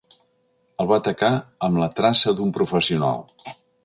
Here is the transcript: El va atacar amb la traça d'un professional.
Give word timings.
El 0.83 0.87
va 0.91 0.97
atacar 1.01 1.29
amb 1.67 1.81
la 1.81 1.89
traça 1.99 2.33
d'un 2.39 2.55
professional. 2.59 3.23